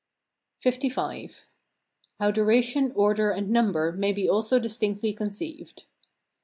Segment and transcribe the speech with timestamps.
[0.65, 1.45] LV.
[2.17, 5.83] How duration, order, and number may be also distinctly conceived.